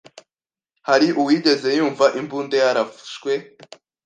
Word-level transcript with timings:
Hari 0.87 1.07
uwigeze 1.21 1.67
yumva 1.77 2.05
imbunda 2.19 2.55
yarashwe? 2.63 3.31